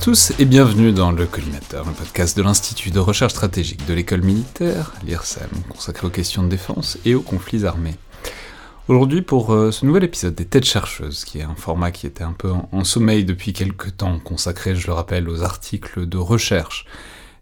[0.00, 4.22] tous et bienvenue dans le Collimateur, le podcast de l'Institut de recherche stratégique de l'école
[4.22, 7.96] militaire, l'IRSEM, consacré aux questions de défense et aux conflits armés.
[8.86, 12.22] Aujourd'hui, pour euh, ce nouvel épisode des Têtes chercheuses, qui est un format qui était
[12.22, 16.86] un peu en, sommeil depuis quelques temps, consacré, je le rappelle, aux articles de recherche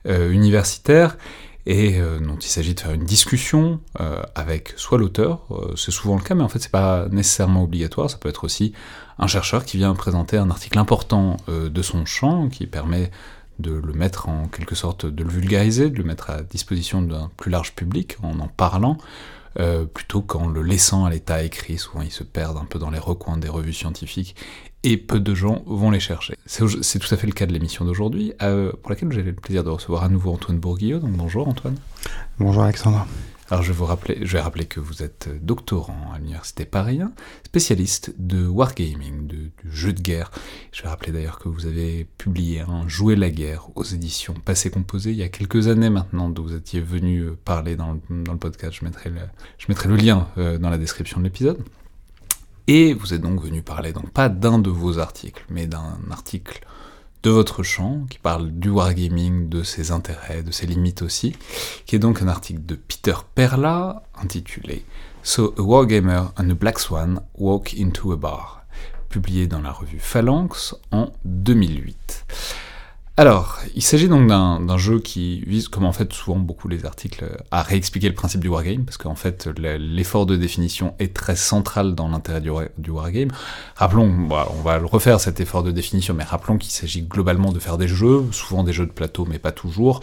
[0.06, 1.19] euh, universitaire,
[1.66, 3.80] et euh, dont il s'agit de faire une discussion
[4.34, 8.19] avec soit l'auteur, c'est souvent le cas, mais en fait c'est pas nécessairement obligatoire, ça
[8.19, 8.73] peut être aussi
[9.19, 13.11] un chercheur qui vient présenter un article important de son champ, qui permet
[13.59, 17.30] de le mettre en quelque sorte, de le vulgariser, de le mettre à disposition d'un
[17.37, 18.98] plus large public en en parlant,
[19.59, 21.79] euh, plutôt qu'en le laissant à l'état écrit.
[21.79, 24.37] Souvent, ils se perdent un peu dans les recoins des revues scientifiques,
[24.83, 26.34] et peu de gens vont les chercher.
[26.44, 29.64] C'est tout à fait le cas de l'émission d'aujourd'hui, euh, pour laquelle j'ai le plaisir
[29.64, 31.00] de recevoir à nouveau Antoine Bourguillot.
[31.03, 31.77] Bonjour Antoine.
[32.39, 33.06] Bonjour Alexandre.
[33.48, 37.00] Alors je, vous vais rappeler que vous êtes doctorant à l'université Paris
[37.44, 40.33] spécialiste de wargaming, de, du jeu de guerre.
[40.72, 44.70] Je vais rappeler d'ailleurs que vous avez publié un Jouer la guerre aux éditions Passé
[44.70, 48.25] Composé il y a quelques années maintenant, dont vous étiez venu euh, parler dans le,
[48.25, 48.78] dans le podcast.
[48.80, 49.20] Je mettrai le,
[49.58, 51.62] je mettrai le lien euh, dans la description de l'épisode.
[52.66, 56.66] Et vous êtes donc venu parler, donc pas d'un de vos articles, mais d'un article
[57.27, 61.34] de votre champ, qui parle du wargaming, de ses intérêts, de ses limites aussi,
[61.84, 64.84] qui est donc un article de Peter Perla, intitulé
[65.24, 68.64] So a wargamer and a black swan walk into a bar,
[69.08, 72.66] publié dans la revue Phalanx en 2008.
[73.19, 77.25] Alors, il s'agit donc d'un jeu qui vise, comme en fait souvent beaucoup les articles,
[77.50, 81.94] à réexpliquer le principe du wargame, parce qu'en fait l'effort de définition est très central
[81.94, 83.31] dans l'intérêt du, wargame.
[83.75, 87.59] Rappelons, on va le refaire cet effort de définition, mais rappelons qu'il s'agit globalement de
[87.59, 90.00] faire des jeux, souvent des jeux de plateau, mais pas toujours,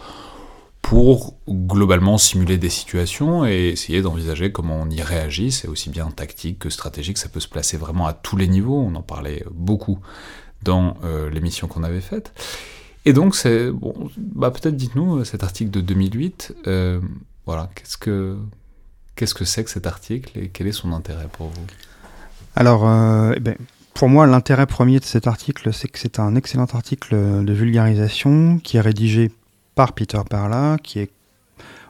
[0.81, 5.51] pour globalement simuler des situations et essayer d'envisager comment on y réagit.
[5.51, 8.79] C'est aussi bien tactique que stratégique, ça peut se placer vraiment à tous les niveaux,
[8.79, 9.99] on en parlait beaucoup
[10.63, 12.33] dans euh, l'émission qu'on avait faite.
[13.05, 13.35] Et donc,
[13.73, 16.55] bon, bah peut-être dites-nous euh, cet article de 2008.
[16.67, 17.01] Euh,
[17.45, 18.37] voilà, qu'est-ce que
[19.15, 21.65] qu'est-ce que c'est que cet article et quel est son intérêt pour vous?
[22.55, 23.55] Alors, euh, eh ben,
[23.93, 28.59] pour moi, l'intérêt premier de cet article, c'est que c'est un excellent article de vulgarisation
[28.59, 29.31] qui est rédigé
[29.75, 31.11] par Peter Parla, qui est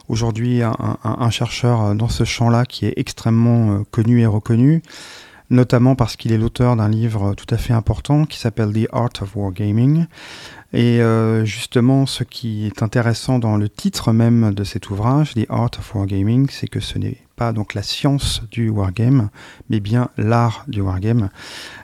[0.08, 4.82] aujourd'hui un, chercheur dans ce champ-là qui est extrêmement connu et reconnu,
[5.48, 9.12] notamment parce qu'il est l'auteur d'un livre tout à fait important qui s'appelle The Art
[9.22, 10.06] of Wargaming,
[10.74, 15.46] et euh, justement, ce qui est intéressant dans le titre même de cet ouvrage, The
[15.48, 19.30] Art of Wargaming, c'est que ce n'est pas donc la science du wargame,
[19.68, 21.30] mais bien l'art du wargame,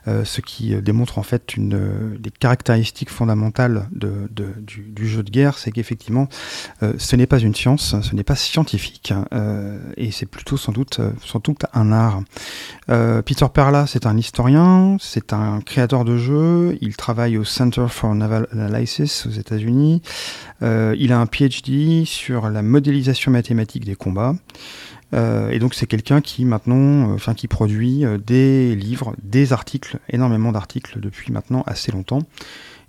[0.08, 5.30] euh, ce qui euh, démontre en fait une euh, des caractéristiques fondamentales du, jeu de
[5.30, 6.28] guerre, c'est qu'effectivement
[6.98, 9.26] ce n'est pas une science, ce n'est pas scientifique, hein,
[9.96, 12.22] et c'est plutôt sans doute, sans doute un art.
[12.86, 18.14] Peter Perla, c'est un historien, c'est un créateur de jeux, il travaille au Center for
[18.14, 20.02] Naval Analysis aux États-Unis,
[20.62, 24.34] il a un PhD sur la modélisation mathématique des combats.
[25.12, 29.52] Euh, et donc c'est quelqu'un qui maintenant, euh, enfin qui produit euh, des livres, des
[29.52, 32.22] articles, énormément d'articles depuis maintenant assez longtemps.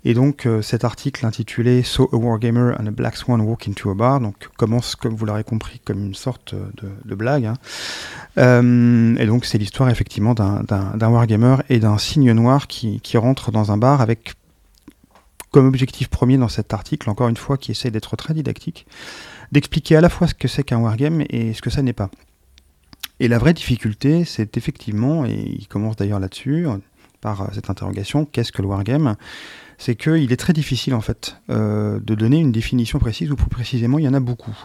[0.04, 3.94] Et donc cet article intitulé So a Wargamer and a Black Swan Walk into a
[3.94, 6.56] Bar, donc commence, comme vous l'aurez compris, comme une sorte
[7.04, 7.46] de, blague.
[7.46, 9.14] Hein.
[9.16, 13.70] et donc c'est l'histoire effectivement d'un Wargamer et d'un cygne noir qui, qui rentre dans
[13.70, 14.34] un bar avec
[15.52, 18.86] comme objectif premier dans cet article, encore une fois, qui essaie d'être très didactique,
[19.52, 22.10] d'expliquer à la fois ce que c'est qu'un wargame et ce que ça n'est pas.
[23.20, 26.66] Et la vraie difficulté, c'est effectivement, et il commence d'ailleurs là-dessus,
[27.20, 29.14] par cette interrogation, qu'est-ce que le wargame?
[29.78, 33.48] C'est qu'il est très difficile en fait euh, de donner une définition précise, ou plus
[33.48, 34.56] précisément, il y en a beaucoup.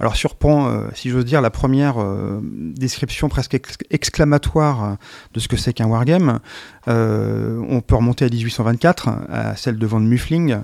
[0.00, 3.58] Alors surprend, euh, si j'ose dire, la première euh, description presque
[3.90, 4.94] exclamatoire euh,
[5.34, 6.38] de ce que c'est qu'un wargame.
[6.86, 10.58] on peut remonter à 1824, à celle de Von Muffling,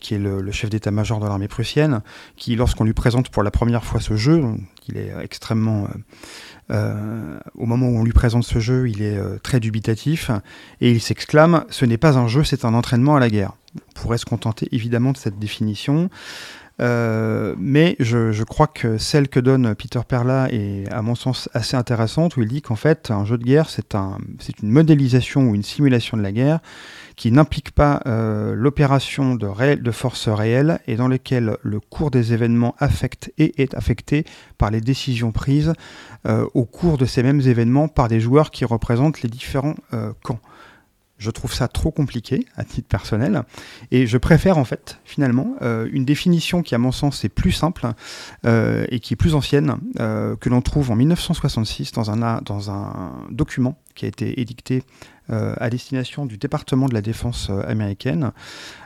[0.00, 2.00] qui est le, chef d'état-major de l'armée prussienne,
[2.36, 4.42] qui, lorsqu'on lui présente pour la première fois ce jeu,
[4.88, 5.88] il est extrêmement...
[6.70, 10.30] au moment où on lui présente ce jeu, il est très dubitatif
[10.80, 13.52] et il s'exclame Ce n'est pas un jeu, c'est un entraînement à la guerre.
[13.76, 16.08] On pourrait se contenter évidemment de cette définition.
[16.80, 21.76] Euh, mais je, crois que celle que donne Peter Perla est, à mon sens, assez
[21.76, 24.18] intéressante, où il dit qu'en fait, un jeu de guerre, c'est un,
[24.62, 26.60] une modélisation ou une simulation de la guerre
[27.16, 32.32] qui n'implique pas euh, l'opération de, de forces réelles et dans lequel le cours des
[32.32, 34.24] événements affecte et est affecté
[34.56, 35.72] par les décisions prises
[36.26, 39.74] euh, au cours de ces mêmes événements par des joueurs qui représentent les différents
[40.22, 40.40] camps.
[41.18, 43.42] Je trouve ça trop compliqué à titre personnel.
[43.90, 47.52] Et je préfère en fait finalement euh, une définition qui à mon sens est plus
[47.52, 47.88] simple
[48.46, 52.70] euh, et qui est plus ancienne euh, que l'on trouve en 1966 dans un, dans
[52.70, 54.84] un document qui a été édicté
[55.30, 58.32] à destination du département de la défense américaine.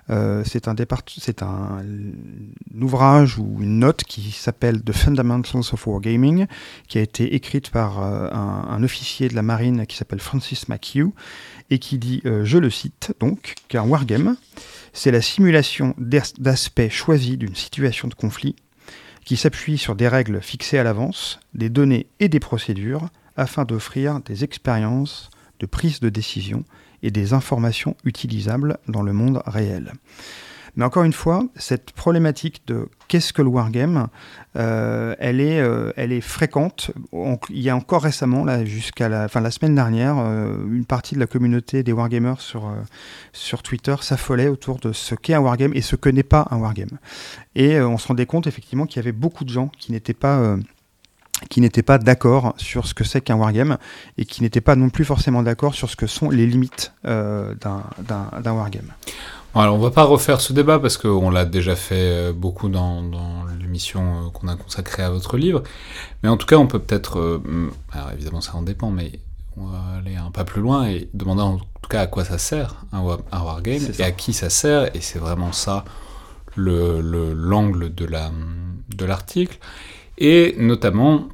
[0.08, 0.74] c'est un,
[1.18, 1.82] c'est un,
[2.80, 6.46] ouvrage ou une note qui s'appelle The Fundamentals of Wargaming,
[6.88, 11.12] qui a été écrite par un, un, officier de la marine qui s'appelle Francis McHugh,
[11.70, 14.36] et qui dit, je le cite donc, qu'un wargame,
[14.92, 18.56] c'est la simulation d'aspects choisis d'une situation de conflit
[19.24, 24.20] qui s'appuie sur des règles fixées à l'avance, des données et des procédures afin d'offrir
[24.20, 25.30] des expériences
[25.62, 26.64] de prise de décision
[27.02, 29.92] et des informations utilisables dans le monde réel.
[30.74, 34.08] Mais encore une fois, cette problématique de qu'est-ce que le wargame,
[34.56, 36.90] euh, elle, est, euh, elle est fréquente.
[37.50, 41.26] il y a encore récemment, jusqu'à la, la semaine dernière, euh, une partie de la
[41.26, 42.72] communauté des wargamers sur,
[43.34, 46.56] sur Twitter s'affolait autour de ce qu'est un wargame et ce que n'est pas un
[46.56, 46.98] wargame.
[47.54, 50.56] Et on se rendait compte effectivement qu'il y avait beaucoup de gens qui n'étaient pas
[51.48, 53.78] qui n'étaient pas d'accord sur ce que c'est qu'un wargame
[54.18, 57.82] et qui n'étaient pas non plus forcément d'accord sur ce que sont les limites d'un
[58.44, 58.92] wargame.
[59.54, 63.02] Alors, on va pas refaire ce débat parce qu'on l'a déjà fait euh, beaucoup dans,
[63.60, 65.62] l'émission euh, qu'on a consacrée à votre livre.
[66.22, 69.12] Mais en tout cas, on peut peut-être, euh, alors évidemment ça en dépend, mais
[69.58, 72.38] on va aller un pas plus loin et demander en tout cas à quoi ça
[72.38, 74.96] sert un, wargame et à qui ça sert.
[74.96, 75.84] Et c'est vraiment ça
[76.56, 77.02] le
[77.34, 78.30] l'angle de la
[78.96, 79.58] de l'article.
[80.22, 81.28] Et notamment,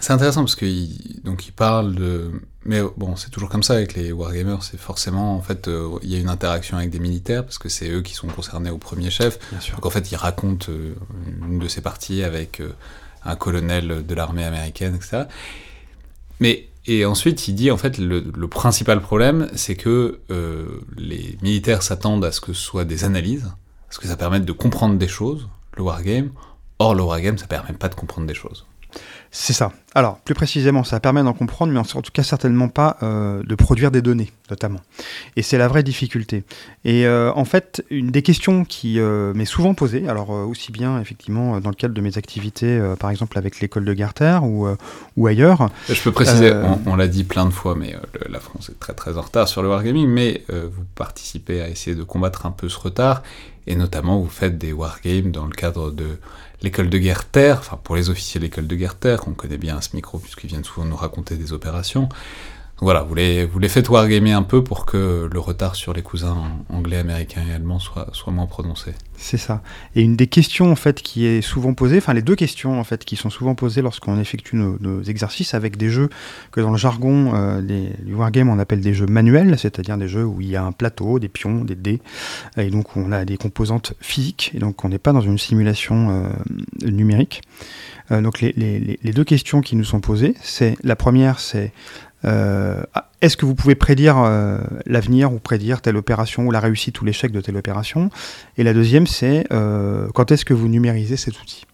[0.00, 2.32] c'est intéressant parce qu'il donc il parle de
[2.66, 6.10] mais bon, c'est toujours comme ça avec les wargamers, c'est forcément, en fait, euh, il
[6.10, 8.78] y a une interaction avec des militaires, parce que c'est eux qui sont concernés au
[8.78, 9.38] premier chef.
[9.72, 10.94] Donc en fait, il raconte euh,
[11.46, 12.72] une de ses parties avec euh,
[13.24, 15.24] un colonel de l'armée américaine, etc.
[16.40, 20.20] Mais, et ensuite, il dit, en fait, le, le principal problème, c'est que
[20.96, 24.44] les militaires s'attendent à ce que ce soit des analyses, à ce que ça permette
[24.44, 26.30] de comprendre des choses, le wargame.
[26.78, 28.66] Or, le wargame, ça permet pas de comprendre des choses.
[29.30, 29.72] C'est ça.
[29.94, 33.54] Alors, plus précisément, ça permet d'en comprendre, mais en tout cas certainement pas euh, de
[33.54, 34.80] produire des données, notamment.
[35.36, 36.44] Et c'est la vraie difficulté.
[36.84, 41.00] Et euh, en fait, une des questions qui euh, m'est souvent posée, alors aussi bien
[41.00, 44.68] effectivement dans le cadre de mes activités, par exemple avec l'école de Garter ou,
[45.16, 45.68] ou ailleurs.
[45.88, 46.52] Je peux préciser,
[46.86, 47.94] on, l'a dit plein de fois, mais
[48.28, 51.96] la France est très très en retard sur le wargaming, mais vous participez à essayer
[51.96, 53.22] de combattre un peu ce retard,
[53.66, 56.18] et notamment vous faites des wargames dans le cadre de
[56.62, 59.58] l'école de guerre terre, enfin pour les officiers de l'école de guerre terre, qu'on connaît
[59.58, 62.08] bien ce micro puisqu'ils viennent souvent nous raconter des opérations.
[62.78, 66.02] voilà, vous les, vous les faites wargamer un peu pour que le retard sur les
[66.02, 66.36] cousins
[66.70, 68.94] anglais, américains et allemands soit, soit moins prononcé.
[69.18, 69.62] C'est ça.
[69.94, 72.84] Et une des questions en fait qui est souvent posée, enfin les deux questions en
[72.84, 76.10] fait qui sont souvent posées lorsqu'on effectue nos, exercices avec des jeux
[76.52, 80.24] que dans le jargon euh, du wargame on appelle des jeux manuels, c'est-à-dire des jeux
[80.24, 82.00] où il y a un plateau, des pions, des dés,
[82.56, 86.10] et donc on a des composantes physiques, et donc on n'est pas dans une simulation
[86.10, 87.42] euh, numérique.
[88.12, 91.72] Euh, donc les, les, deux questions qui nous sont posées, c'est la première c'est
[92.24, 92.82] euh,
[93.22, 97.04] est-ce que vous pouvez prédire euh, l'avenir ou prédire telle opération ou la réussite ou
[97.04, 98.10] l'échec de telle opération?
[98.58, 101.64] Et la deuxième, c'est euh, quand est-ce que vous numérisez cet outil?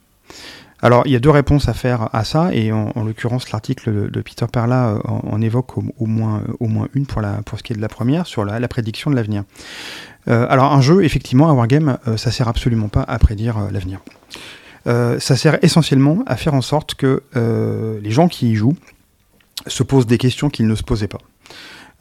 [0.80, 4.20] Alors, il y a deux réponses à faire à ça, et en, l'occurrence, l'article de,
[4.20, 6.42] Peter Perla en, évoque au, moins,
[6.94, 7.22] une pour,
[7.56, 9.44] ce qui est de la première, sur la, prédiction de l'avenir.
[10.26, 14.00] alors, un jeu, effectivement, un wargame, ça sert absolument pas à prédire l'avenir.
[14.84, 17.22] ça sert essentiellement à faire en sorte que
[18.02, 18.76] les gens qui y jouent
[19.68, 21.20] se posent des questions qu'ils ne se posaient pas.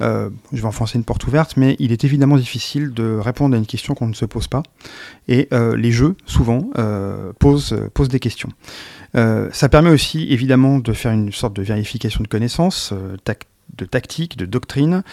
[0.02, 3.58] Euh, je vais enfoncer une porte ouverte, mais il est évidemment difficile de répondre à
[3.58, 4.64] une question qu'on ne se pose pas.
[5.28, 7.76] Et euh, les jeux, souvent, euh, posent,
[8.10, 8.50] des questions.
[9.14, 12.94] ça permet aussi, évidemment, de faire une sorte de vérification de connaissances,
[13.78, 15.04] de tactique, de doctrine.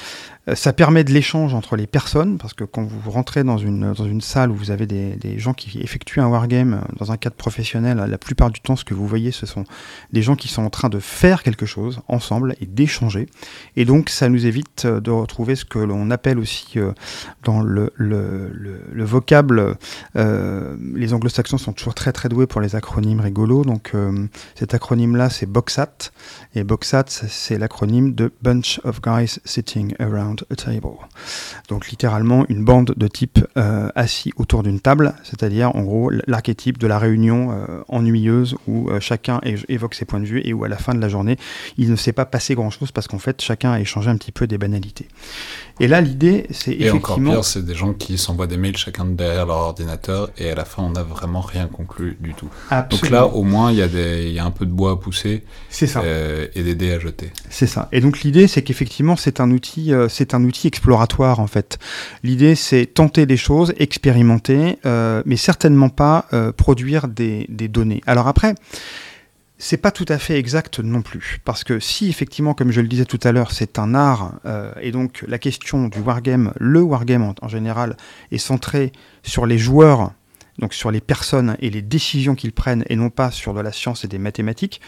[0.49, 3.93] Euh, ça permet de l'échange entre les personnes, parce que quand vous rentrez dans une,
[3.93, 7.17] dans une salle où vous avez des, gens qui effectuent un wargame euh, dans un
[7.17, 9.65] cadre professionnel, la plupart du temps, ce que vous voyez, ce sont
[10.13, 13.27] des gens qui sont en train de faire quelque chose ensemble et d'échanger.
[13.77, 16.79] Et donc, ça nous évite euh, de retrouver ce que l'on appelle aussi
[17.45, 19.77] dans le, le, le, vocable,
[20.17, 23.65] euh, les anglo-saxons sont toujours très très doués pour les acronymes rigolos.
[23.65, 23.93] Donc,
[24.55, 26.11] cet acronyme-là, c'est BOXAT.
[26.55, 30.89] Et BOXAT, c'est l'acronyme de Bunch of Guys Sitting Around a table.
[31.69, 36.79] Donc littéralement une bande de types euh, assis autour d'une table, c'est-à-dire en gros l'archétype
[36.79, 40.65] de la réunion euh, ennuyeuse où euh, chacun évoque ses points de vue et où
[40.65, 41.37] à la fin de la journée
[41.77, 44.47] il ne s'est pas passé grand-chose parce qu'en fait chacun a échangé un petit peu
[44.47, 45.09] des banalités.
[45.81, 46.95] Et là l'idée c'est effectivement...
[46.95, 50.51] Et encore pire, c'est des gens qui s'envoient des mails chacun derrière leur ordinateur et
[50.51, 52.49] à la fin on n'a vraiment rien conclu du tout.
[52.91, 54.97] Donc là au moins il y, a des, y a un peu de bois à
[54.97, 56.03] pousser ça.
[56.55, 57.31] et des dés à jeter.
[57.51, 57.89] C'est ça.
[57.93, 61.79] Et donc l'idée c'est qu'effectivement c'est un outil, c'est un outil exploratoire en fait.
[62.23, 68.03] L'idée c'est tenter des choses, expérimenter, euh, mais certainement pas euh, produire des, données.
[68.07, 68.55] Alors après,
[69.59, 71.41] c'est pas tout à fait exact non plus.
[71.45, 74.73] Parce que si effectivement, comme je le disais tout à l'heure, c'est un art, euh,
[74.81, 77.97] et donc la question du wargame, le wargame en, général,
[78.31, 78.93] est centré
[79.23, 80.13] sur les joueurs,
[80.59, 83.73] donc sur les personnes et les décisions qu'ils prennent, et non pas sur de la
[83.73, 84.81] science et des mathématiques,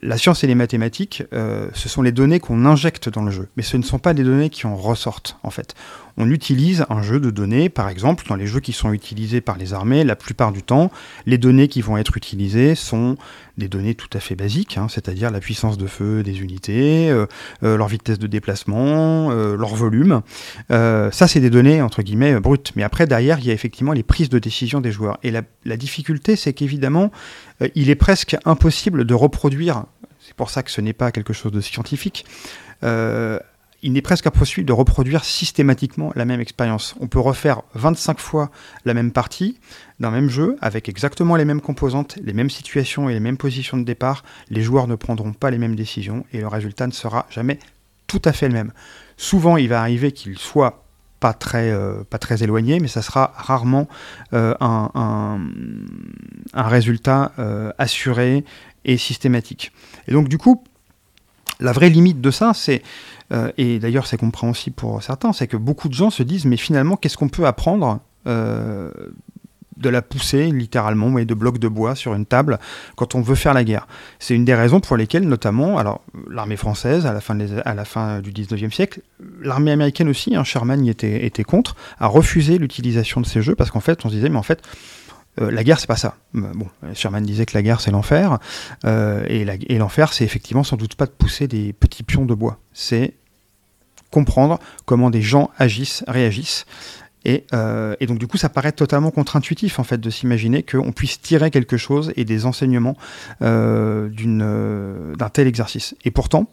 [0.00, 3.48] la science et les mathématiques, euh, ce sont les données qu'on injecte dans le jeu,
[3.56, 5.74] mais ce ne sont pas des données qui en ressortent en fait.
[6.16, 9.56] On utilise un jeu de données, par exemple, dans les jeux qui sont utilisés par
[9.56, 10.90] les armées, la plupart du temps,
[11.26, 13.16] les données qui vont être utilisées sont
[13.58, 17.26] des données tout à fait basiques, hein, c'est-à-dire la puissance de feu des unités, euh,
[17.62, 20.22] euh, leur vitesse de déplacement, leur volume.
[20.70, 22.72] ça, c'est des données entre guillemets brutes.
[22.76, 25.18] Mais après, derrière, il y a effectivement les prises de décision des joueurs.
[25.22, 27.10] Et la, difficulté, c'est qu'évidemment,
[27.74, 29.84] il est presque impossible de reproduire
[30.22, 32.24] c'est pour ça que ce n'est pas quelque chose de scientifique.
[32.84, 33.38] Euh,
[33.82, 36.94] il n'est presque impossible de reproduire systématiquement la même expérience.
[37.00, 38.50] On peut refaire 25 fois
[38.84, 39.58] la même partie
[39.98, 43.76] d'un même jeu avec exactement les mêmes composantes, les mêmes situations et les mêmes positions
[43.76, 44.22] de départ.
[44.50, 47.58] Les joueurs ne prendront pas les mêmes décisions et le résultat ne sera jamais
[48.06, 48.72] tout à fait le même.
[49.16, 50.84] Souvent, il va arriver qu'il soit
[51.18, 53.88] pas très, euh, pas très éloigné, mais ça sera rarement
[54.32, 55.38] euh, un,
[56.54, 57.32] résultat
[57.78, 58.44] assuré
[58.84, 59.72] et systématique.
[60.08, 60.62] Et donc du coup,
[61.62, 62.82] la vraie limite de ça, c'est, euh,
[63.56, 66.96] et d'ailleurs c'est compréhensible pour certains, c'est que beaucoup de gens se disent, mais finalement,
[66.96, 68.90] qu'est-ce qu'on peut apprendre euh,
[69.76, 72.58] de la pousser littéralement de blocs de bois sur une table
[72.94, 73.86] quand on veut faire la guerre?
[74.18, 77.20] C'est une des raisons pour lesquelles notamment alors l'armée française à la
[77.84, 79.00] fin, du 19e siècle,
[79.40, 83.70] l'armée américaine aussi, hein, Sherman y était, contre, a refusé l'utilisation de ces jeux parce
[83.70, 84.62] qu'en fait on se disait mais en fait
[85.40, 86.16] euh, la guerre, c'est pas ça.
[86.36, 88.38] Euh, bon, Sherman disait que la guerre, c'est l'enfer.
[88.84, 92.58] Euh, et l'enfer, c'est effectivement sans doute pas de pousser des petits pions de bois.
[92.74, 93.14] C'est
[94.12, 96.66] comprendre comment des gens agissent, réagissent.
[97.24, 97.44] Et,
[98.06, 101.76] donc, du coup, ça paraît totalement contre-intuitif, en fait, de s'imaginer qu'on puisse tirer quelque
[101.76, 102.96] chose et des enseignements
[103.40, 104.08] d'un
[105.32, 105.94] tel exercice.
[106.04, 106.48] Et pourtant,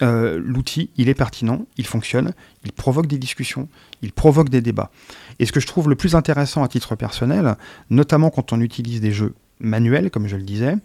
[0.00, 2.32] l'outil, il est pertinent, il fonctionne,
[2.64, 3.68] il provoque des discussions,
[4.00, 4.90] il provoque des débats.
[5.38, 7.56] Et ce que je trouve le plus intéressant à titre personnel,
[7.90, 10.76] notamment quand on utilise des jeux manuels, comme je le disais,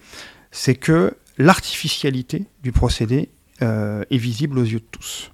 [0.51, 3.29] c'est que l'artificialité du procédé
[3.62, 5.31] euh, est visible aux yeux de tous.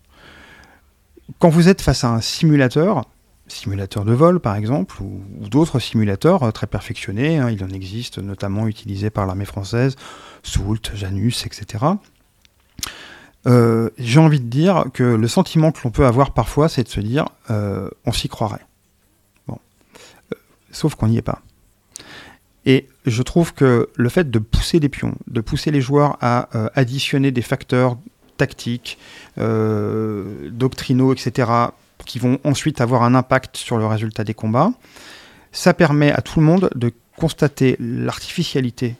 [1.39, 3.05] Quand vous êtes face à un simulateur,
[3.47, 8.19] simulateur de vol par exemple, ou, d'autres simulateurs euh, très perfectionnés, hein, il en existe
[8.19, 9.95] notamment utilisés par l'armée française,
[10.43, 11.85] Soult, Janus, etc.
[13.47, 16.89] Euh, j'ai envie de dire que le sentiment que l'on peut avoir parfois, c'est de
[16.89, 18.65] se dire on s'y croirait
[20.71, 21.41] sauf qu'on n'y est pas.
[22.65, 26.49] Et je trouve que le fait de pousser des pions, de pousser les joueurs à
[26.55, 27.97] euh, additionner des facteurs
[28.41, 28.97] tactiques,
[29.37, 31.51] euh, doctrinaux, etc.,
[32.05, 34.71] qui vont ensuite avoir un impact sur le résultat des combats,
[35.51, 38.95] ça permet à tout le monde de constater l'artificialité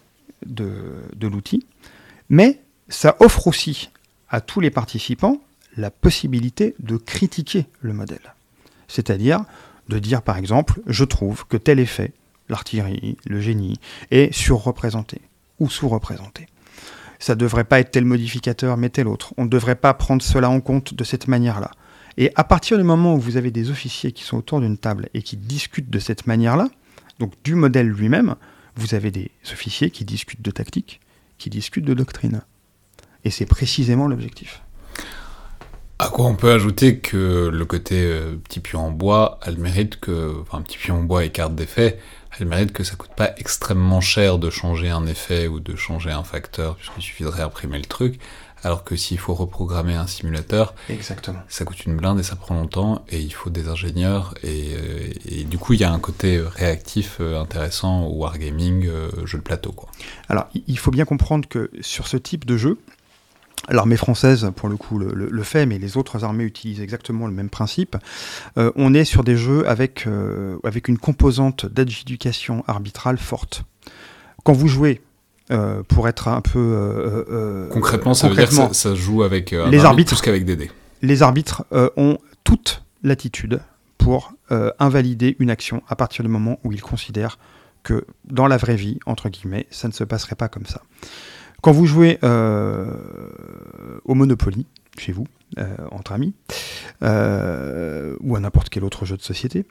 [0.46, 0.70] de,
[1.16, 1.66] de l'outil,
[2.30, 3.90] mais ça offre aussi
[4.30, 5.38] à tous les participants
[5.76, 8.36] la possibilité de critiquer le modèle.
[8.88, 9.46] C'est-à-dire
[9.90, 12.12] de dire par exemple, je trouve que tel effet,
[12.48, 13.80] l'artillerie, le génie,
[14.12, 15.20] est surreprésenté
[15.60, 16.48] ou sous-représenté.
[17.22, 19.36] Ça ne devrait pas être tel modificateur, mais tel autre.
[19.38, 21.70] On ne devrait pas prendre cela en compte de cette manière-là.
[22.18, 25.08] Et à partir du moment où vous avez des officiers qui sont autour d'une table
[25.14, 26.70] et qui discutent de cette manière-là,
[27.20, 28.36] donc du modèle lui-même,
[28.76, 31.00] vous avez des officiers qui discutent de tactique,
[31.38, 32.42] qui discutent de doctrine.
[33.24, 34.64] Et c'est précisément l'objectif.
[36.00, 40.00] À quoi on peut ajouter que le côté euh, petit pion en bois, elle mérite
[40.00, 42.00] que, enfin petit pion en bois et carte d'effet,
[42.40, 46.12] elle mérite que ça coûte pas extrêmement cher de changer un effet ou de changer
[46.12, 48.20] un facteur, puisqu'il suffit de réimprimer le truc.
[48.64, 51.40] Alors que s'il faut reprogrammer un simulateur, Exactement.
[51.48, 55.10] ça coûte une blinde et ça prend longtemps et il faut des ingénieurs et, euh,
[55.26, 58.88] et du coup il y a un côté réactif euh, intéressant au wargaming,
[59.26, 59.90] jeu de plateau quoi.
[60.30, 62.78] Alors il faut bien comprendre que sur ce type de jeu,
[63.70, 67.50] L'armée française, pour le coup, le, fait, mais les autres armées utilisent exactement le même
[67.50, 67.96] principe.
[68.58, 73.64] Euh, on est sur des jeux avec, euh, avec une composante d'adjudication arbitrale forte.
[74.44, 75.02] Quand vous jouez,
[75.52, 77.70] euh, pour être un peu...
[77.72, 80.72] concrètement, ça veut dire que ça, joue avec les arbitres, plus qu'avec des dés.
[81.04, 81.66] Les arbitres
[81.98, 83.62] ont toute l'attitude
[83.98, 84.34] pour
[84.80, 87.38] invalider une action à partir du moment où ils considèrent
[87.84, 90.82] que dans la vraie vie, entre guillemets, ça ne se passerait pas comme ça.
[91.62, 92.92] Quand vous jouez euh,
[94.04, 94.66] au Monopoly,
[94.98, 95.28] chez vous,
[95.58, 96.34] euh, entre amis,
[97.04, 99.66] euh, ou à n'importe quel autre jeu de société,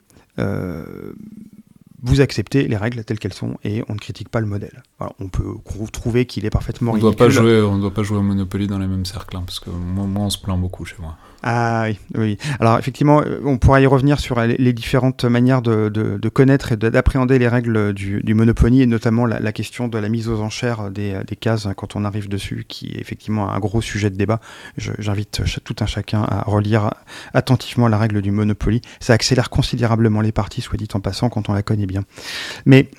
[2.03, 4.81] vous acceptez les règles telles qu'elles sont et on ne critique pas le modèle.
[5.19, 5.43] on peut
[5.91, 8.65] trouver qu'il est parfaitement on doit pas jouer, On ne doit pas jouer au Monopoly
[8.65, 11.17] dans les mêmes cercles, hein, parce que moi, moi, on se plaint beaucoup chez moi.
[11.43, 12.37] Ah oui, oui.
[12.59, 17.39] Alors effectivement, euh, on pourra y revenir sur les différentes manières de, connaître et d'appréhender
[17.39, 21.19] les règles du, du, Monopoly, et notamment la, question de la mise aux enchères des,
[21.27, 24.39] des, cases quand on arrive dessus, qui est effectivement un gros sujet de débat.
[24.77, 26.91] J'invite tout un chacun à relire
[27.33, 28.81] attentivement la règle du Monopoly.
[28.99, 32.03] Ça accélère considérablement les parties, soit dit en passant, quand on la connaît bien.
[32.65, 32.89] Mais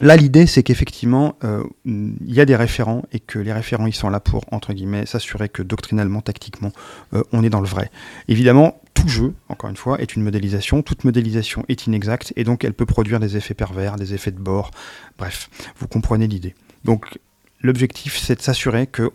[0.00, 3.94] Là, l'idée, c'est qu'effectivement, euh, il y a des référents et que les référents, ils
[3.94, 6.72] sont là pour, entre guillemets, s'assurer que doctrinalement, tactiquement,
[7.14, 7.90] euh, on est dans le vrai.
[8.28, 10.82] Évidemment, tout jeu, encore une fois, est une modélisation.
[10.82, 14.38] Toute modélisation est inexacte et donc elle peut produire des effets pervers, des effets de
[14.38, 14.70] bord.
[15.18, 16.54] Bref, vous comprenez l'idée.
[16.84, 17.18] Donc,
[17.60, 19.10] l'objectif, c'est de s'assurer que,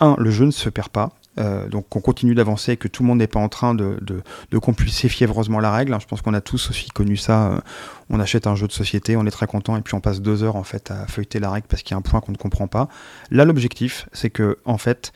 [0.00, 3.08] un, le jeu ne se perd pas, euh, donc qu'on continue d'avancer, que tout le
[3.08, 5.96] monde n'est pas en train de, de, compulser fiévreusement la règle.
[6.00, 7.48] Je pense qu'on a tous aussi connu ça.
[7.48, 7.60] Euh,
[8.08, 10.44] on achète un jeu de société, on est très content, et puis on passe deux
[10.44, 12.36] heures en fait à feuilleter la règle parce qu'il y a un point qu'on ne
[12.36, 12.88] comprend pas.
[13.30, 15.12] Là, l'objectif, c'est que en fait,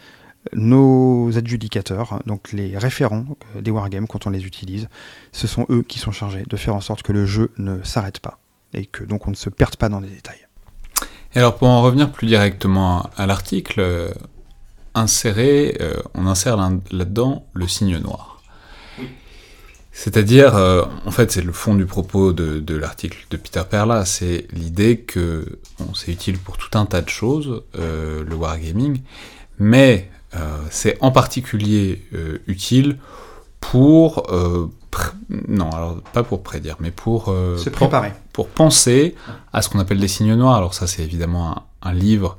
[0.52, 4.88] nos adjudicateurs, donc les référents euh, des wargames quand on les utilise,
[5.30, 8.18] ce sont eux qui sont chargés de faire en sorte que le jeu ne s'arrête
[8.18, 8.40] pas
[8.74, 10.46] et que donc on ne se perde pas dans les détails.
[11.34, 14.12] Et alors pour en revenir plus directement à l'article,
[14.98, 18.42] insérer, euh, on insère là-dedans le signe noir.
[19.92, 24.46] C'est-à-dire, euh, en fait, c'est le fond du propos de, l'article de Peter Perla, c'est
[24.52, 25.58] l'idée que
[25.94, 29.00] c'est utile pour tout un tas de choses, euh, le wargaming,
[29.58, 30.10] mais
[30.70, 32.04] c'est en particulier
[32.46, 32.98] utile
[33.60, 34.30] pour
[35.48, 39.16] non, alors pas pour prédire, mais pour se préparer, pour, penser
[39.52, 40.56] à ce qu'on appelle des signes noirs.
[40.56, 42.38] Alors ça, c'est évidemment un livre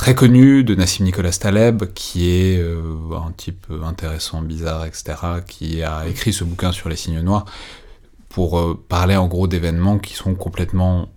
[0.00, 5.14] très connu de Nassim Nicolas Taleb, qui est euh, un type intéressant, bizarre, etc.,
[5.46, 7.44] qui a écrit ce bouquin sur les signes noirs
[8.30, 11.10] pour euh, parler en gros d'événements qui sont complètement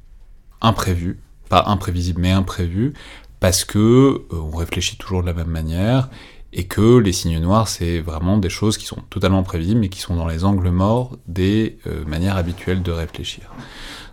[0.59, 2.93] imprévus, pas imprévisibles mais imprévus,
[3.39, 6.09] parce que euh, on réfléchit toujours de la même manière
[6.51, 10.01] et que les signes noirs c'est vraiment des choses qui sont totalement prévisibles mais qui
[10.01, 13.49] sont dans les angles morts des manières habituelles de réfléchir.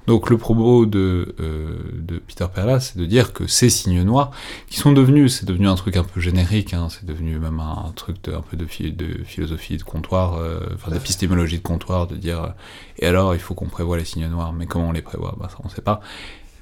[0.07, 4.31] Donc le propos de, euh, de Peter Perla, c'est de dire que ces signes noirs,
[4.69, 7.93] qui sont devenus, c'est devenu un truc un peu générique, hein, c'est devenu même un,
[7.95, 8.67] truc un peu de,
[9.25, 12.55] philosophie de comptoir, euh, enfin d'épistémologie de comptoir, de dire,
[12.99, 15.37] et alors il faut qu'on prévoit les signes noirs, mais comment on les prévoit?
[15.39, 16.01] Bah, ça on sait pas.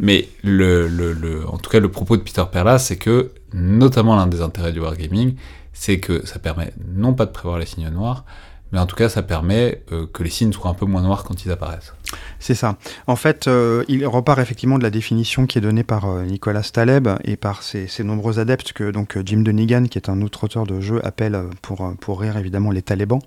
[0.00, 4.72] Mais en tout cas, le propos de Peter Perla, c'est que, notamment l'un des intérêts
[4.72, 5.34] du wargaming,
[5.72, 8.24] c'est que ça permet non pas de prévoir les signes noirs,
[8.72, 11.24] mais en tout cas, ça permet euh, que les signes soient un peu moins noirs
[11.24, 11.94] quand ils apparaissent.
[12.38, 12.76] C'est ça.
[13.06, 16.62] En fait, euh, il repart effectivement de la définition qui est donnée par euh, Nicolas
[16.62, 20.66] Taleb et par ses, nombreux adeptes que donc Jim Dunigan, qui est un autre auteur
[20.66, 23.20] de jeu, appelle pour, pour rire évidemment les talibans.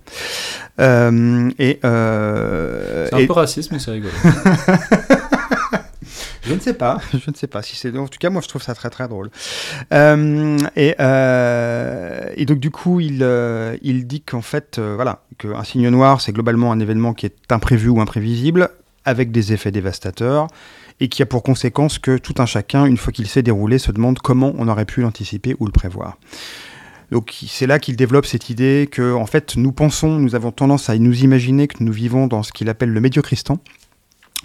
[0.79, 4.13] et c'est un peu raciste, mais c'est rigolo.
[6.43, 7.95] Je ne sais pas, je ne sais pas si c'est.
[7.97, 9.29] En tout cas, moi, je trouve ça très très drôle.
[9.93, 15.63] Euh, et, euh, et, donc, du coup, il, euh, il dit qu'en fait, voilà, qu'un
[15.63, 18.69] signe noir, c'est globalement un événement qui est imprévu ou imprévisible,
[19.05, 20.47] avec des effets dévastateurs,
[20.99, 23.91] et qui a pour conséquence que tout un chacun, une fois qu'il s'est déroulé, se
[23.91, 26.17] demande comment on aurait pu l'anticiper ou le prévoir.
[27.11, 30.89] Donc c'est là qu'il développe cette idée que, en fait, nous pensons, nous avons tendance
[30.89, 33.57] à nous imaginer que nous vivons dans ce qu'il appelle le médiocristan,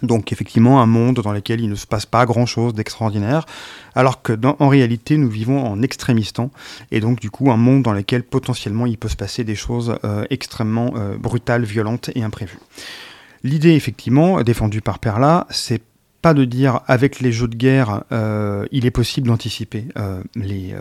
[0.03, 3.47] donc effectivement un monde dans lequel il ne se passe pas grand-chose d'extraordinaire,
[3.95, 6.51] alors que en réalité nous vivons en extrémistan,
[6.91, 9.97] et donc du coup un monde dans lequel potentiellement il peut se passer des choses
[10.05, 12.59] euh, extrêmement euh, brutales, violentes et imprévues.
[13.43, 15.83] L'idée effectivement défendue par Perla, c'est
[16.21, 19.87] pas de dire avec les jeux de guerre euh, il est possible d'anticiper
[20.35, 20.75] les,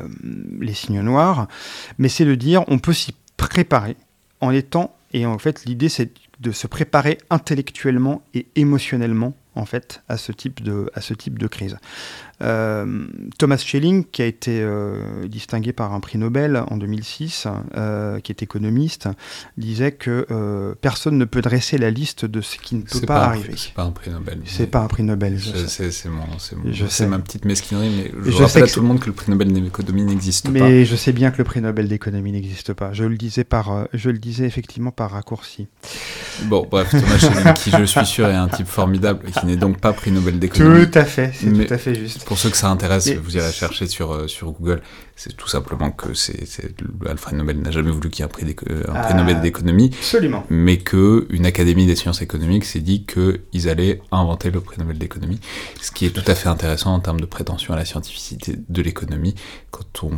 [0.60, 1.48] les signes noirs,
[2.00, 3.96] mais c'est de dire on peut s'y préparer
[4.42, 10.04] en étant, et en fait l'idée c'est de se préparer intellectuellement et émotionnellement en fait
[10.10, 11.78] à ce type de, à ce type de crise.
[12.42, 13.06] Euh,
[13.38, 18.32] Thomas Schelling, qui a été euh, distingué par un prix Nobel en 2006, euh, qui
[18.32, 19.08] est économiste,
[19.58, 23.54] disait que personne ne peut dresser la liste de ce qui ne peut pas, arriver.
[23.56, 24.40] C'est pas un prix Nobel.
[24.46, 25.40] C'est pas un prix Nobel.
[25.68, 29.32] C'est ma petite mesquinerie, mais je, je rappelle à tout le monde que le prix
[29.32, 30.52] Nobel d'économie n'existe pas.
[30.52, 32.92] Mais je sais bien que le prix Nobel d'économie n'existe pas.
[32.94, 35.68] Je le disais par, je le disais effectivement par raccourci.
[36.44, 39.56] Bon, bref, Thomas Schelling, qui je suis sûr est un type formidable et qui n'est
[39.56, 40.90] donc pas prix Nobel d'économie.
[40.90, 42.26] Tout à fait, c'est tout à fait juste.
[42.26, 44.82] Pour ceux que ça intéresse, vous irez chercher sur, euh, sur Google.
[45.18, 46.44] C'est tout simplement que c'est
[47.08, 49.92] Alfred Nobel n'a jamais voulu qu'il y ait un prix, un prix Nobel ah, d'économie.
[49.98, 50.46] Absolument.
[50.50, 55.40] Mais qu'une académie des sciences économiques s'est dit qu'ils allaient inventer le prix Nobel d'économie.
[55.82, 58.82] Ce qui est tout à fait intéressant en termes de prétention à la scientificité de
[58.82, 59.36] l'économie.
[59.72, 60.12] Quand on.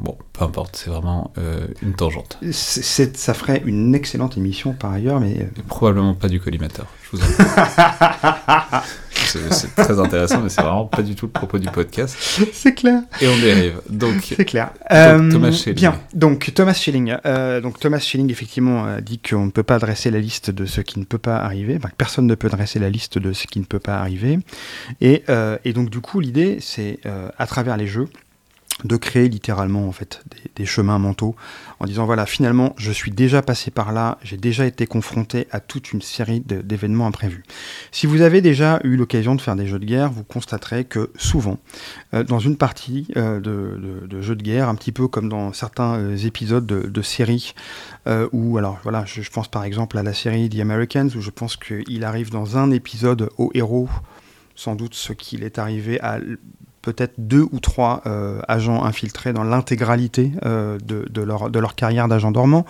[0.00, 2.38] Bon, peu importe, c'est vraiment euh, une tangente.
[2.52, 5.48] ça ferait une excellente émission par ailleurs, mais.
[5.66, 7.26] probablement pas du collimateur, je vous en
[9.14, 12.16] c'est très intéressant, mais c'est vraiment pas du tout le propos du podcast.
[12.52, 13.02] C'est clair.
[13.20, 13.80] Et on dérive.
[13.88, 14.70] Donc, c'est clair.
[14.90, 15.74] Donc, Thomas Schilling.
[15.74, 16.00] Bien.
[16.14, 17.16] Donc Thomas Schilling.
[17.62, 20.98] donc Thomas Schilling effectivement dit qu'on ne peut pas dresser la liste de ce qui
[20.98, 21.78] ne peut pas arriver.
[21.96, 24.38] personne ne peut dresser la liste de ce qui ne peut pas arriver.
[25.00, 25.24] Et,
[25.64, 26.98] et donc du coup, l'idée, c'est
[27.38, 28.08] à travers les jeux
[28.82, 30.24] de créer littéralement en fait
[30.56, 31.36] des, chemins mentaux
[31.78, 35.60] en disant voilà finalement je suis déjà passé par là j'ai déjà été confronté à
[35.60, 37.44] toute une série d'événements imprévus.
[37.92, 41.10] Si vous avez déjà eu l'occasion de faire des jeux de guerre vous constaterez que
[41.16, 41.58] souvent
[42.14, 45.94] euh, dans une partie euh, de, jeux de guerre un petit peu comme dans certains
[45.94, 47.54] euh, épisodes de, séries
[48.32, 51.56] où alors voilà je, pense par exemple à la série The Americans où je pense
[51.56, 53.88] qu'il arrive dans un épisode au héros
[54.54, 56.18] sans doute ce qu'il est arrivé à
[56.84, 62.08] peut-être deux ou trois euh, agents infiltrés dans l'intégralité euh, de, leur, de leur carrière
[62.08, 62.66] d'agent dormant.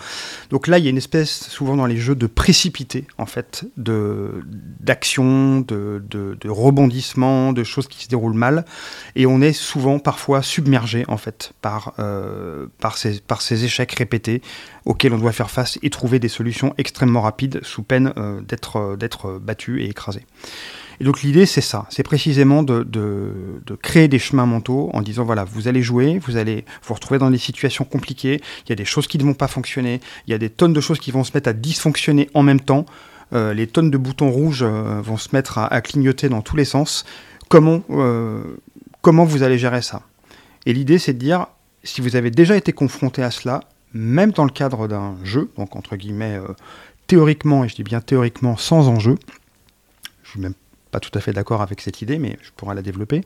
[0.50, 3.66] Donc là, il y a une espèce, souvent dans les jeux, de précipité, en fait,
[3.77, 8.64] d'action, de, de, de, rebondissement, de choses qui se déroulent mal.
[9.16, 13.92] Et on est souvent, parfois, submergé, en fait, par, euh, par, ces, par ces échecs
[13.92, 14.42] répétés
[14.85, 18.12] auxquels on doit faire face et trouver des solutions extrêmement rapides sous peine
[18.46, 20.24] d'être battu et écrasé.
[21.00, 22.87] Et donc l'idée, c'est ça, c'est précisément de,
[23.83, 27.30] créer des chemins mentaux en disant, voilà, vous allez jouer, vous allez vous retrouver dans
[27.30, 30.35] des situations compliquées, il y a des choses qui ne vont pas fonctionner, il y
[30.35, 32.87] a des tonnes de choses qui vont se mettre à dysfonctionner en même temps,
[33.33, 36.64] euh, les tonnes de boutons rouges euh, vont se mettre à, clignoter dans tous les
[36.64, 37.04] sens.
[37.48, 38.42] Comment, euh,
[39.00, 40.02] comment vous allez gérer ça?
[40.66, 41.46] Et l'idée, c'est de dire,
[41.83, 43.61] si vous avez déjà été confronté à cela,
[43.92, 46.38] même dans le cadre d'un jeu, donc entre guillemets,
[47.07, 49.16] théoriquement, et je dis bien théoriquement, sans enjeu,
[50.22, 50.54] je suis même
[50.94, 53.22] pas tout à fait d'accord avec cette idée, mais je pourrais la développer,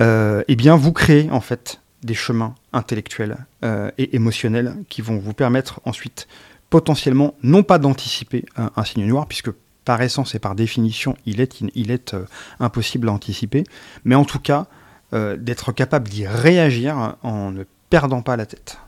[0.00, 5.16] euh, eh bien, vous créez en fait des chemins intellectuels euh, et émotionnels qui vont
[5.16, 6.26] vous permettre ensuite
[6.68, 9.52] potentiellement non pas d'anticiper un, signe noir, puisque
[9.84, 12.24] par essence et par définition, il est, il est euh,
[12.58, 13.62] impossible à anticiper,
[14.04, 14.66] mais en tout cas
[15.12, 18.78] d'être capable d'y réagir en ne perdant pas la tête.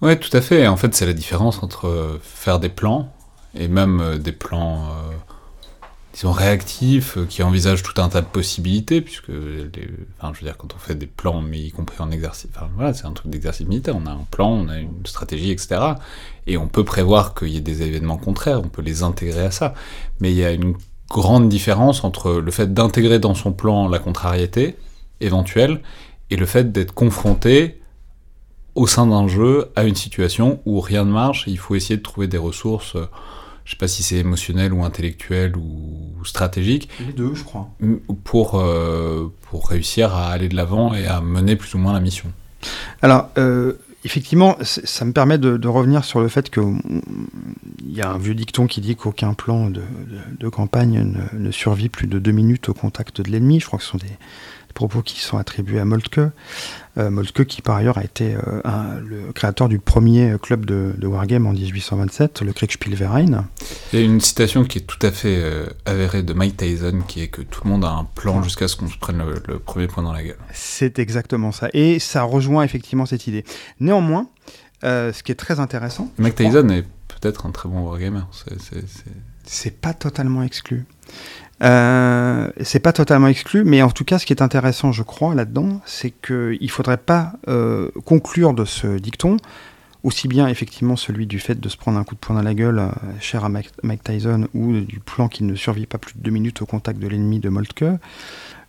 [0.00, 0.66] Ouais, tout à fait.
[0.66, 3.12] En fait, c'est la différence entre faire des plans
[3.54, 4.88] et même des plans
[6.14, 10.56] disons, réactifs, euh, qui envisagent tout un tas de possibilités, puisque, enfin, je veux dire,
[10.56, 13.30] quand on fait des plans, mais y compris en exercice, enfin, voilà, c'est un truc
[13.30, 15.80] d'exercice militaire, on a un plan, on a une stratégie, etc.
[16.46, 19.50] Et on peut prévoir qu'il y ait des événements contraires, on peut les intégrer à
[19.50, 19.74] ça.
[20.20, 20.76] Mais il y a une
[21.10, 24.76] grande différence entre le fait d'intégrer dans son plan la contrariété
[25.20, 25.80] éventuelle
[26.30, 27.80] et le fait d'être confronté
[28.74, 31.96] au sein d'un jeu à une situation où rien ne marche, et il faut essayer
[31.96, 33.06] de trouver des ressources euh,
[33.64, 36.88] je sais pas si c'est émotionnel ou intellectuel ou stratégique.
[37.00, 37.70] Les deux, je crois.
[38.24, 42.00] Pour, euh, pour réussir à aller de l'avant et à mener plus ou moins la
[42.00, 42.30] mission.
[43.00, 43.74] Alors, euh,
[44.04, 46.78] effectivement, ça me permet de, revenir sur le fait qu'il
[47.86, 49.82] y a un vieux dicton qui dit qu'aucun plan de,
[50.38, 53.60] de, campagne ne, ne, survit plus de deux minutes au contact de l'ennemi.
[53.60, 54.18] Je crois que ce sont des,
[54.74, 56.20] propos qui sont attribués à Moltke.
[56.96, 61.46] Euh, Moltke qui par ailleurs a été euh, le créateur du premier club de, Wargame
[61.46, 63.46] en 1827, le Kriegspielverein.
[63.92, 67.00] Il y a une citation qui est tout à fait euh, avérée de Mike Tyson
[67.06, 69.58] qui est que tout le monde a un plan jusqu'à ce qu'on se prenne le,
[69.58, 70.38] premier point dans la gueule.
[70.52, 71.68] C'est exactement ça.
[71.72, 73.44] Et ça rejoint effectivement cette idée.
[73.80, 74.28] Néanmoins,
[74.82, 76.10] ce qui est très intéressant...
[76.18, 78.20] Mike Tyson est peut-être un très bon wargamer.
[79.46, 80.84] C'est pas totalement exclu.
[81.64, 85.34] Euh, c'est pas totalement exclu, mais en tout cas, ce qui est intéressant, je crois,
[85.34, 89.38] là-dedans, c'est qu'il ne faudrait pas euh, conclure de ce dicton,
[90.02, 92.54] aussi bien effectivement celui du fait de se prendre un coup de poing dans la
[92.54, 96.20] gueule, euh, cher à Mike, Tyson, ou du plan qui ne survit pas plus de
[96.20, 97.84] deux minutes au contact de l'ennemi de Moltke,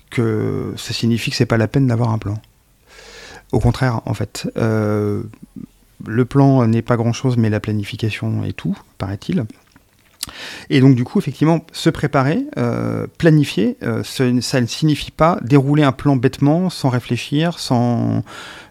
[0.10, 2.36] que ça signifie que c'est pas la peine d'avoir un plan.
[3.52, 9.46] Au contraire, en fait, le plan n'est pas grand-chose, mais la planification est tout, paraît-il.
[10.70, 15.84] Et donc du coup, effectivement, se préparer, euh, planifier, euh, ça ne signifie pas dérouler
[15.84, 18.24] un plan bêtement, sans réfléchir, sans,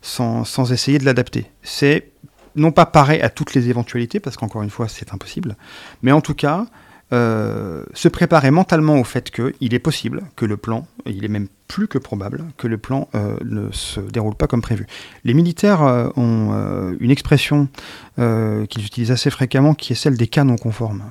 [0.03, 1.47] sans, essayer de l'adapter.
[1.63, 2.09] C'est
[2.57, 5.57] non pas parer à toutes les éventualités, parce qu'encore une fois, c'est impossible,
[6.03, 6.67] mais en tout cas,
[7.13, 11.49] euh, se préparer mentalement au fait qu'il est possible que le plan, il est même
[11.69, 13.09] plus que probable, que le plan
[13.45, 14.87] ne se déroule pas comme prévu.
[15.25, 15.83] Les militaires
[16.17, 17.69] ont une expression
[18.17, 21.03] qu'ils utilisent assez fréquemment qui est celle des cas non conformes.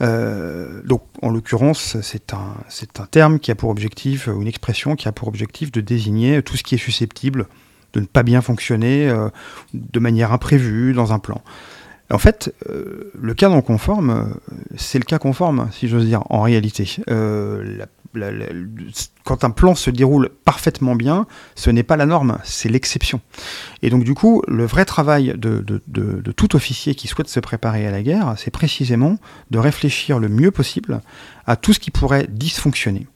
[0.00, 4.48] Euh, donc, en l'occurrence, c'est un, c'est un terme qui a pour objectif, ou une
[4.48, 7.46] expression qui a pour objectif de désigner tout ce qui est susceptible
[7.92, 9.28] de ne pas bien fonctionner euh,
[9.72, 11.42] de manière imprévue dans un plan.
[12.10, 14.34] En fait, euh, le cas non conforme,
[14.76, 16.98] c'est le cas conforme, si j'ose dire, en réalité.
[19.24, 23.20] Quand un plan se déroule parfaitement bien, ce n'est pas la norme, c'est l'exception.
[23.82, 25.64] Et donc du coup, le vrai travail de,
[26.36, 29.18] tout officier qui souhaite se préparer à la guerre, c'est précisément
[29.50, 31.00] de réfléchir le mieux possible
[31.46, 33.06] à tout ce qui pourrait dysfonctionner.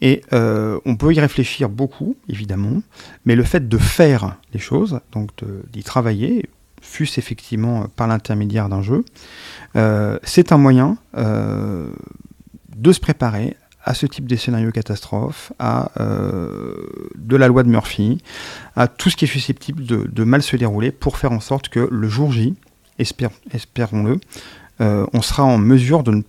[0.00, 2.82] Et euh, on peut y réfléchir beaucoup, évidemment,
[3.24, 5.30] mais le fait de faire les choses, donc
[5.72, 6.48] d'y travailler,
[6.80, 9.04] fût-ce effectivement par l'intermédiaire d'un jeu,
[9.76, 11.90] euh, c'est un moyen euh,
[12.76, 13.56] de se préparer
[13.88, 18.22] à ce type de scénario catastrophe, à de la loi de Murphy,
[18.76, 21.88] à tout ce qui est susceptible de, mal se dérouler pour faire en sorte que
[21.90, 22.54] le jour J,
[22.98, 24.20] espérons-le,
[24.80, 26.22] on sera en mesure de,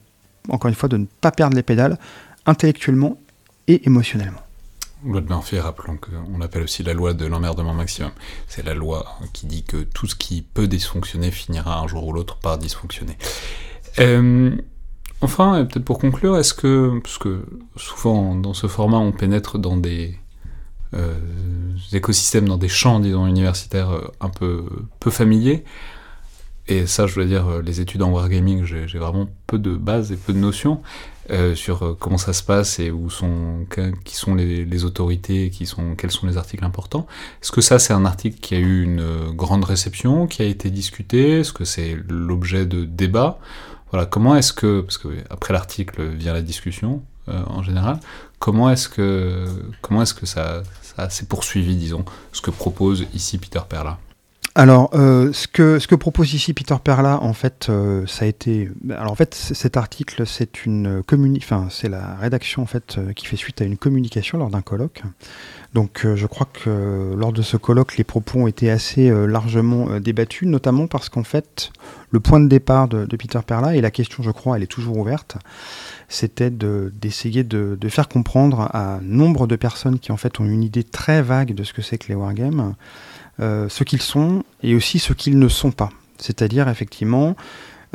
[0.48, 1.98] encore une fois, de ne pas perdre les pédales
[2.46, 3.18] intellectuellement
[3.68, 4.42] et émotionnellement.
[5.06, 8.12] Loi de Murphy, rappelons qu'on l'appelle aussi la loi de l'emmerdement maximum.
[8.48, 12.12] C'est la loi qui dit que tout ce qui peut dysfonctionner finira un jour ou
[12.12, 13.18] l'autre par dysfonctionner.
[14.00, 14.58] Euh,
[15.22, 19.78] enfin, peut-être pour conclure, est-ce que, parce que souvent dans ce format on pénètre dans
[19.78, 20.18] des
[20.94, 21.16] euh,
[21.94, 24.66] écosystèmes, dans des champs, disons, universitaires euh, un peu
[25.00, 25.64] peu familiers,
[26.68, 30.16] et ça je dois dire, les études en wargaming, j'ai vraiment peu de bases et
[30.18, 30.82] peu de notions.
[31.32, 33.68] Euh, sur euh, comment ça se passe et où sont,
[34.04, 37.06] qui sont les, autorités, qui sont, quels sont les articles importants.
[37.44, 40.46] Est-ce que ça, c'est un article qui a eu une euh, grande réception, qui a
[40.46, 41.42] été discuté?
[41.42, 43.38] Est-ce que c'est l'objet de débats?
[43.92, 48.00] Voilà, comment est-ce que, parce que après l'article vient la discussion en général,
[48.40, 49.46] comment est-ce que,
[49.82, 54.00] comment est-ce que ça, ça s'est poursuivi, disons, ce que propose ici Peter Perla?
[54.56, 58.28] Alors, euh, ce, que, ce que propose ici Peter Perla, en fait, euh, ça a
[58.28, 58.70] été.
[58.90, 61.40] Alors, en fait, cet article, c'est une communi...
[61.42, 64.62] enfin, c'est la rédaction en fait euh, qui fait suite à une communication lors d'un
[64.62, 65.04] colloque.
[65.76, 70.48] Donc, je crois que lors de ce colloque, les propos ont été assez largement débattus,
[70.48, 71.72] notamment parce qu'en fait,
[72.12, 74.98] le point de départ de, Peter Perla et la question, je crois, elle est toujours
[74.98, 75.38] ouverte,
[76.08, 80.64] c'était d'essayer de, de, faire comprendre à nombre de personnes qui en fait ont une
[80.64, 82.74] idée très vague de ce que c'est que les wargames euh,
[83.40, 85.90] ce qu'ils sont et aussi ce qu'ils ne sont pas.
[86.18, 87.36] C'est-à-dire effectivement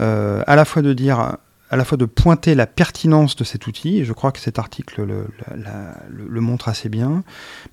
[0.00, 1.37] euh, à la fois de dire
[1.70, 4.59] à la fois de pointer la pertinence de cet outil, et je crois que cet
[4.59, 7.24] article le, montre assez bien,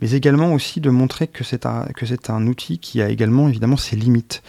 [0.01, 1.85] mais également aussi de montrer que c'est un,
[2.29, 4.43] un, outil qui a également évidemment ses limites,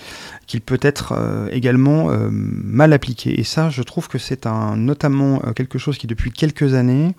[0.46, 3.38] qu'il peut être euh, également mal appliqué.
[3.40, 7.14] Et ça, je trouve que c'est notamment quelque chose qui depuis quelques années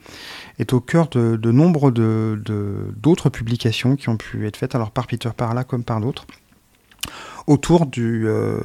[0.60, 5.30] est au cœur de, nombre d'autres publications qui ont pu être faites, alors par Peter
[5.36, 6.26] Parla comme par d'autres,
[7.48, 8.60] autour du, euh,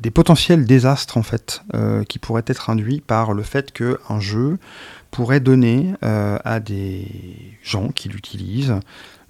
[0.00, 4.58] des potentiels désastres en fait euh, qui pourraient être induits par le fait qu'un jeu
[5.10, 7.06] pourrait donner euh, à des
[7.62, 8.76] gens qui l'utilisent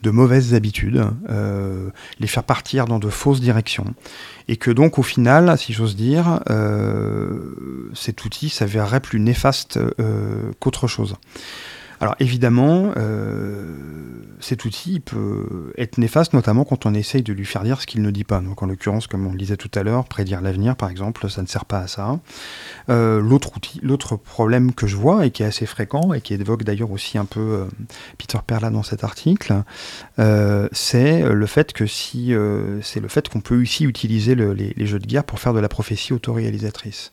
[0.03, 3.95] de mauvaises habitudes, euh, les faire partir dans de fausses directions.
[4.49, 10.53] Et que donc au final, si j'ose dire, euh, cet outil s'avérerait plus néfaste euh,
[10.59, 11.17] qu'autre chose.
[12.03, 13.77] Alors évidemment, euh,
[14.41, 18.01] cet outil peut être néfaste, notamment quand on essaye de lui faire dire ce qu'il
[18.01, 18.41] ne dit pas.
[18.41, 21.43] Donc en l'occurrence, comme on le disait tout à l'heure, prédire l'avenir, par exemple, ça
[21.43, 22.19] ne sert pas à ça.
[22.89, 26.91] Euh, l'autre problème que je vois et qui est assez fréquent et qui évoque d'ailleurs
[26.91, 27.65] aussi un peu euh,
[28.17, 29.63] Peter Perla dans cet article,
[30.73, 32.35] c'est le fait que si
[32.83, 35.69] c'est le fait qu'on peut aussi utiliser les jeux de guerre pour faire de la
[35.69, 37.13] prophétie autoréalisatrice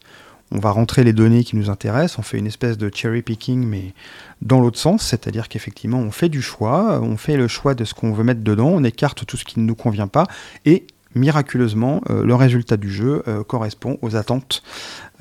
[0.52, 3.66] on va rentrer les données qui nous intéressent, on fait une espèce de cherry picking,
[3.66, 3.94] mais
[4.42, 7.94] dans l'autre sens, c'est-à-dire qu'effectivement, on fait du choix, on fait le choix de ce
[7.94, 10.26] qu'on veut mettre dedans, on écarte tout ce qui ne nous convient pas,
[10.66, 14.64] et miraculeusement, euh, le résultat du jeu euh, correspond aux attentes.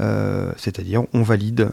[0.00, 1.70] Euh, c'est-à-dire, on valide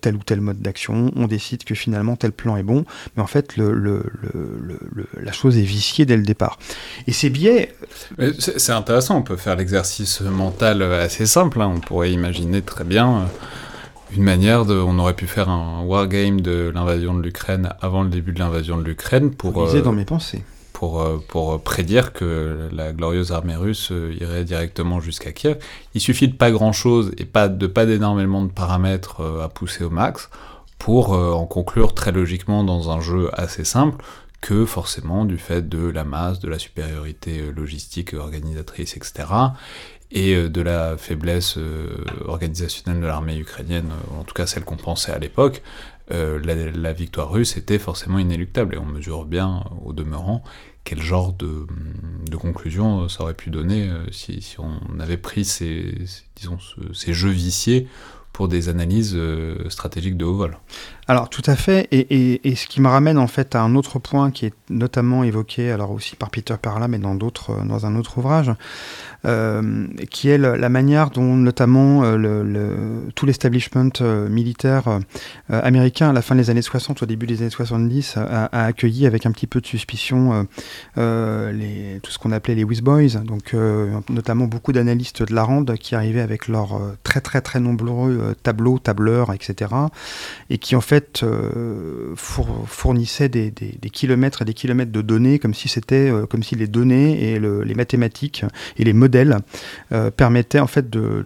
[0.00, 2.84] tel ou tel mode d'action, on décide que finalement tel plan est bon,
[3.16, 6.58] mais en fait, la chose est viciée dès le départ.
[7.06, 7.74] Et ces biais.
[8.38, 11.60] C'est intéressant, on peut faire l'exercice mental assez simple.
[11.60, 11.72] Hein.
[11.74, 13.28] On pourrait imaginer très bien
[14.16, 14.74] une manière de.
[14.74, 18.76] On aurait pu faire un wargame de l'invasion de l'Ukraine avant le début de l'invasion
[18.76, 19.52] de l'Ukraine pour.
[19.82, 20.42] dans mes pensées
[20.82, 25.58] pour, euh, pour prédire que la glorieuse armée russe euh, irait directement jusqu'à Kiev.
[25.94, 29.84] Il suffit de pas grand-chose et pas de pas d'énormément de paramètres euh, à pousser
[29.84, 30.28] au max
[30.80, 34.04] pour en conclure très logiquement dans un jeu assez simple
[34.40, 39.28] que forcément du fait de la masse, de la supériorité logistique, organisatrice, etc.,
[40.10, 41.56] et de la faiblesse
[42.26, 45.62] organisationnelle de l'armée ukrainienne, en tout cas celle qu'on pensait à l'époque,
[46.10, 50.42] la, victoire russe était forcément inéluctable, et on mesure bien, au demeurant,
[50.84, 51.66] quel genre de,
[52.36, 55.94] conclusion ça aurait pu donner euh, si, on avait pris ces,
[56.92, 57.86] ces jeux viciés
[58.32, 60.58] pour des analyses euh, stratégiques de haut vol.
[61.08, 64.30] Alors tout à fait, et, ce qui me ramène en fait à un autre point
[64.30, 68.18] qui est notamment évoqué, alors aussi par Peter Perla, mais dans d'autres, dans un autre
[68.18, 68.52] ouvrage,
[69.24, 75.00] euh, qui est la manière dont notamment euh, tout l'establishment euh, militaire
[75.48, 79.26] américain à la fin des années 60, au début des années 70, a, accueilli avec
[79.26, 80.46] un petit peu de suspicion
[80.94, 83.54] tout ce qu'on appelait les Whiz Boys, donc
[84.08, 88.78] notamment beaucoup d'analystes de la rande qui arrivaient avec leurs très très très nombreux tableaux,
[88.78, 89.72] tableurs, etc.
[90.50, 90.91] et qui en fait
[92.16, 96.66] fournissaient des, des, kilomètres et des kilomètres de données comme si c'était comme si les
[96.66, 98.44] données et les mathématiques
[98.76, 99.38] et les modèles
[99.92, 101.24] euh, permettait en fait de,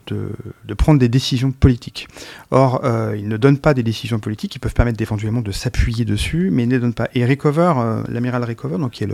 [0.76, 2.08] prendre des décisions politiques.
[2.50, 6.04] Or, euh, ils ne donnent pas des décisions politiques, ils peuvent permettre éventuellement de s'appuyer
[6.04, 7.08] dessus, mais ils ne les donnent pas.
[7.14, 9.08] Et euh, l'amiral Rickover, donc qui est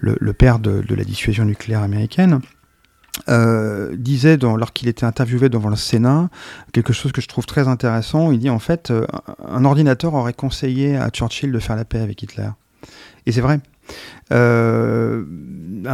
[0.00, 2.40] le, père de, la dissuasion nucléaire américaine,
[3.28, 6.28] disait, lorsqu'il était interviewé devant le Sénat,
[6.72, 8.32] quelque chose que je trouve très intéressant.
[8.32, 8.92] Il dit en fait,
[9.48, 12.48] un ordinateur aurait conseillé à Churchill de faire la paix avec Hitler.
[13.26, 13.60] Et c'est vrai.
[14.32, 15.24] Euh,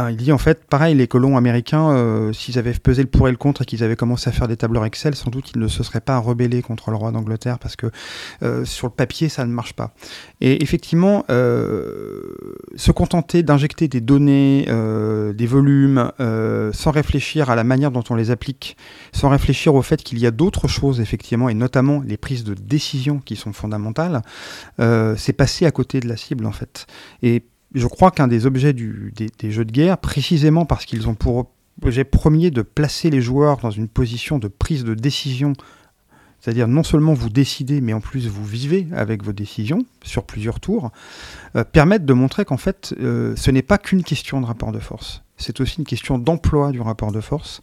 [0.09, 3.31] il dit en fait, pareil, les colons américains, euh, s'ils avaient pesé le pour et
[3.31, 5.67] le contre et qu'ils avaient commencé à faire des tableurs Excel, sans doute ils ne
[5.67, 7.87] se seraient pas rebellés contre le roi d'Angleterre parce que
[8.43, 9.93] euh, sur le papier ça ne marche pas.
[10.41, 16.11] Et effectivement, se contenter d'injecter des données, des volumes,
[16.73, 18.77] sans réfléchir à la manière dont on les applique,
[19.11, 22.53] sans réfléchir au fait qu'il y a d'autres choses effectivement, et notamment les prises de
[22.53, 24.21] décision qui sont fondamentales,
[24.79, 26.85] c'est passer à côté de la cible en fait.
[27.73, 31.51] Je crois qu'un des objets des, jeux de guerre, précisément parce qu'ils ont pour
[31.83, 35.53] objet premier de placer les joueurs dans une position de prise de décision,
[36.39, 40.59] c'est-à-dire non seulement vous décidez, mais en plus vous vivez avec vos décisions sur plusieurs
[40.59, 40.91] tours,
[41.55, 44.79] euh, permettent de montrer qu'en fait, euh, ce n'est pas qu'une question de rapport de
[44.79, 45.23] force.
[45.37, 47.61] C'est aussi une question d'emploi du rapport de force.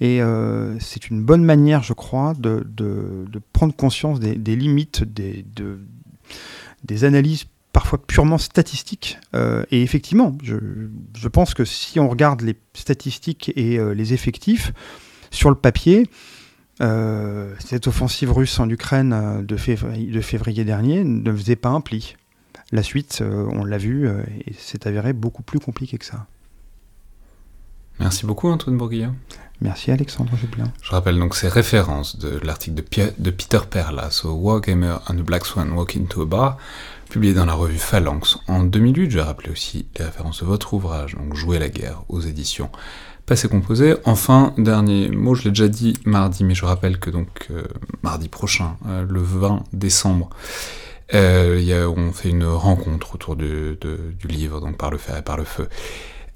[0.00, 2.64] Et euh, c'est une bonne manière, je crois, de,
[3.52, 5.44] prendre conscience des, limites des,
[6.84, 9.18] des analyses parfois purement statistique.
[9.34, 14.72] Euh, et effectivement, je, pense que si on regarde les statistiques et euh, les effectifs,
[15.30, 16.08] sur le papier,
[16.80, 21.82] euh, cette offensive russe en Ukraine de février, de février, dernier ne faisait pas un
[21.82, 22.16] pli.
[22.72, 26.26] La suite, on l'a vu, et c'est avéré beaucoup plus compliqué que ça.
[28.00, 29.14] Merci beaucoup Antoine Bourguignon.
[29.60, 30.70] Merci Alexandre Jublin.
[30.82, 32.82] Je rappelle donc ces références de l'article de,
[33.18, 36.58] de, Peter Perlas au Wargamer and the Black Swan Walk into a Bar
[37.08, 39.10] publié dans la revue Phalanx en 2008.
[39.10, 42.70] Je vais rappeler aussi les références de votre ouvrage, donc Jouer la guerre aux éditions
[43.26, 43.96] Passé Composé.
[44.04, 47.64] Enfin, dernier mot, je l'ai déjà dit mardi, mais je rappelle que donc euh,
[48.02, 50.30] mardi prochain, euh, le 20 décembre,
[51.14, 53.76] euh, on fait une rencontre autour du
[54.28, 55.68] livre, donc par le fer et par le feu.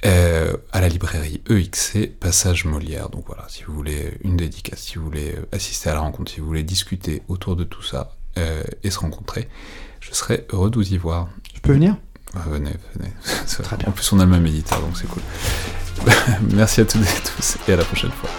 [0.03, 3.09] à la librairie EXC, Passage Molière.
[3.09, 6.41] Donc voilà, si vous voulez une dédicace, si vous voulez assister à la rencontre, si
[6.41, 8.17] vous voulez discuter autour de tout ça
[8.83, 9.49] et se rencontrer,
[10.01, 11.29] je serais heureux de vous y voir.
[11.55, 11.97] Je peux venir?
[12.35, 13.13] Ah, Venez, venez.
[13.87, 15.23] En plus, on a le même éditeur, donc c'est cool.
[16.55, 18.31] Merci à toutes et tous, et à la prochaine fois.